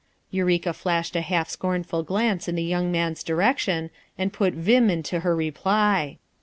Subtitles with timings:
[0.31, 5.19] Eureka flashed a half scornful glance in the young man's direction and put vim into
[5.19, 6.17] her reply.